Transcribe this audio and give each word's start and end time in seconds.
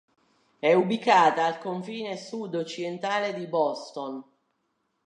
È 0.57 0.73
ubicata 0.73 1.45
al 1.45 1.59
confine 1.59 2.17
sud-occidentale 2.17 3.35
di 3.35 3.45
Boston. 3.45 4.23